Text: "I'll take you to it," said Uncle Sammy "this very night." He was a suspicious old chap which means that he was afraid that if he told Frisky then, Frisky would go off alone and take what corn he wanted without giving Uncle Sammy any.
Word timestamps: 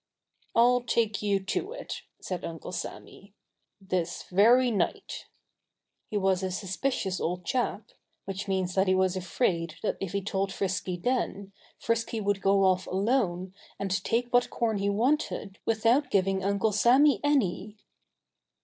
"I'll 0.55 0.81
take 0.81 1.21
you 1.21 1.39
to 1.43 1.73
it," 1.73 2.01
said 2.19 2.43
Uncle 2.43 2.71
Sammy 2.71 3.35
"this 3.79 4.23
very 4.31 4.71
night." 4.71 5.27
He 6.09 6.17
was 6.17 6.41
a 6.41 6.49
suspicious 6.49 7.21
old 7.21 7.45
chap 7.45 7.91
which 8.25 8.47
means 8.47 8.73
that 8.73 8.87
he 8.87 8.95
was 8.95 9.15
afraid 9.15 9.75
that 9.83 9.97
if 10.01 10.13
he 10.13 10.23
told 10.23 10.51
Frisky 10.51 10.97
then, 10.97 11.51
Frisky 11.77 12.19
would 12.19 12.41
go 12.41 12.63
off 12.63 12.87
alone 12.87 13.53
and 13.77 13.91
take 14.03 14.33
what 14.33 14.49
corn 14.49 14.79
he 14.79 14.89
wanted 14.89 15.59
without 15.67 16.09
giving 16.09 16.43
Uncle 16.43 16.71
Sammy 16.71 17.19
any. 17.23 17.77